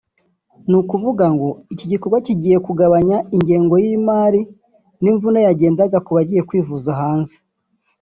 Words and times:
ni 0.69 0.75
ukuvuga 0.81 1.25
ngo 1.35 1.49
iki 1.73 1.85
gikorwa 1.91 2.17
kigiye 2.25 2.57
kugabanya 2.65 3.17
ingengo 3.35 3.75
y’imari 3.83 4.41
n’imvune 5.01 5.39
yagendaga 5.47 5.97
ku 6.05 6.09
bagiye 6.17 6.41
kwivuza 6.49 6.89
hanze 7.01 7.35